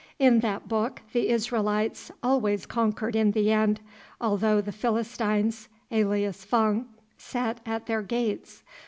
[0.17, 3.81] In that book the Israelites always conquered in the end,
[4.19, 6.87] although the Philistines, alias Fung,
[7.19, 8.63] sat at their gates.